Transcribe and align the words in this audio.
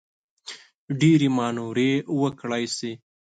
ډېرې 0.99 1.27
مانورې 1.37 1.91
وکړای 2.21 2.65
شي. 2.75 2.91